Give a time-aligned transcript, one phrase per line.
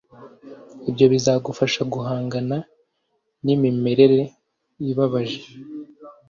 [0.89, 2.57] Ibyo bizagufasha guhangana
[3.43, 4.21] n imimerere
[4.91, 5.41] ibabaje